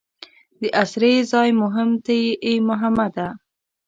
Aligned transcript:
د 0.59 0.61
اسرې 0.81 1.13
ځای 1.31 1.49
مو 1.57 1.67
هم 1.75 1.89
ته 2.03 2.13
یې 2.21 2.29
ای 2.45 2.55
محمده. 2.69 3.27